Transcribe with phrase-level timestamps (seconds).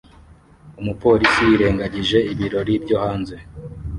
[0.79, 3.35] Umupolisi yirengagije ibirori byo hanze